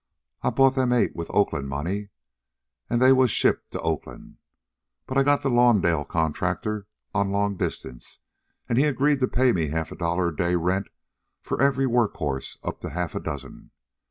[0.41, 2.09] I bought them eight with Oakland money,
[2.89, 4.37] an' they was shipped to Oakland.
[5.05, 8.17] But I got the Lawndale contractor on long distance,
[8.67, 10.87] and he agreed to pay me half a dollar a day rent
[11.43, 13.69] for every work horse up to half a dozen.